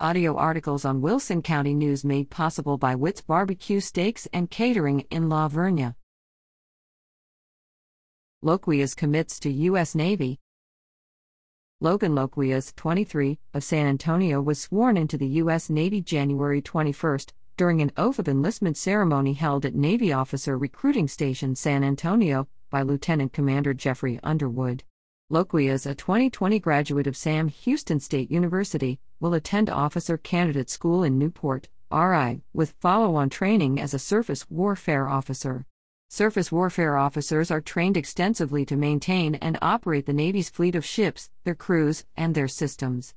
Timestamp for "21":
16.60-17.18